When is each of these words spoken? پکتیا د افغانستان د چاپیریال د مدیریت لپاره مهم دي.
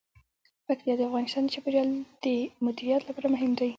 پکتیا 0.67 0.93
د 0.97 1.01
افغانستان 1.09 1.43
د 1.45 1.49
چاپیریال 1.53 1.89
د 2.23 2.25
مدیریت 2.65 3.01
لپاره 3.05 3.27
مهم 3.33 3.51
دي. 3.59 3.69